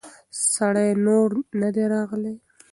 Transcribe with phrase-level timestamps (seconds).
[0.53, 1.29] سړی نور
[1.59, 2.35] نه دی راغلی.